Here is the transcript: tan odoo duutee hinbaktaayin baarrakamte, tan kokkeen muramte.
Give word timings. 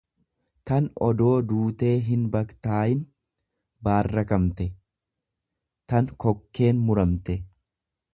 tan 0.69 0.85
odoo 1.07 1.33
duutee 1.49 1.91
hinbaktaayin 2.07 3.03
baarrakamte, 3.89 4.67
tan 5.93 6.09
kokkeen 6.25 6.81
muramte. 6.89 7.37